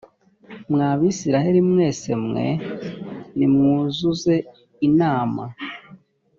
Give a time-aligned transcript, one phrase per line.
[0.71, 2.45] mwa bisirayeli mwese mwe
[3.37, 4.35] nimwuzuze
[4.87, 5.43] inama